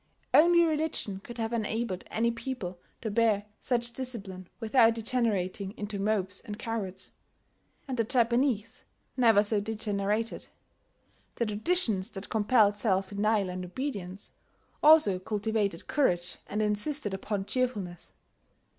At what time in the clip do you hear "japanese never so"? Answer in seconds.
8.03-9.59